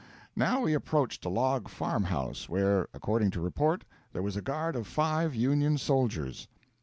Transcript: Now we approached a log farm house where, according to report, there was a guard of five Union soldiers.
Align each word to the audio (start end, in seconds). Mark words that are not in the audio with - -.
Now 0.35 0.61
we 0.61 0.73
approached 0.73 1.25
a 1.25 1.29
log 1.29 1.69
farm 1.69 2.05
house 2.05 2.49
where, 2.49 2.87
according 2.91 3.29
to 3.37 3.39
report, 3.39 3.83
there 4.13 4.23
was 4.23 4.35
a 4.35 4.41
guard 4.41 4.75
of 4.75 4.87
five 4.87 5.35
Union 5.35 5.77
soldiers. 5.77 6.47